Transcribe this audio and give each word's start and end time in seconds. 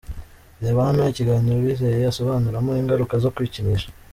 Reba 0.63 0.79
hano 0.87 1.01
ikiganiro 1.11 1.57
Uwizeye 1.59 2.03
asobanuramo 2.11 2.71
ingaruka 2.81 3.13
zo 3.23 3.31
kwikinisha. 3.35 3.87